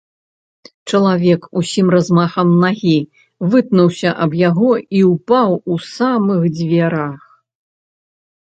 Чалавек 0.91 1.41
усім 1.61 1.91
размахам 1.95 2.55
нагі 2.63 2.93
вытнуўся 3.51 4.09
аб 4.25 4.31
яго 4.49 4.71
і 5.01 5.05
ўпаў 5.13 5.51
у 5.75 5.81
самых 5.95 6.41
дзвярах. 6.57 7.19